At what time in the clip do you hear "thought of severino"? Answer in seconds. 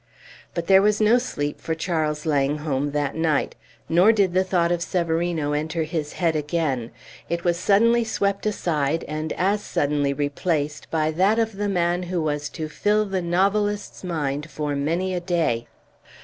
4.43-5.51